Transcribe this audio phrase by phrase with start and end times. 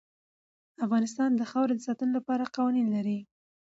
[0.85, 3.17] افغانستان د خاوره د ساتنې لپاره قوانین لري.